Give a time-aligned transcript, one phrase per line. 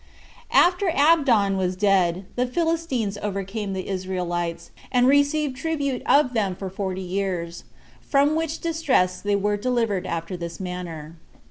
[0.49, 0.59] 1.
[0.63, 6.71] After Abdon was dead, the Philistines overcame the Israelites, and received tribute of them for
[6.71, 7.65] forty years;
[8.01, 11.37] from which distress they were delivered after this manner: 2.